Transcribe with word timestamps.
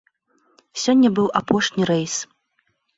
Сёння 0.85 1.13
быў 1.21 1.27
апошні 1.43 1.83
рэйс. 1.95 2.15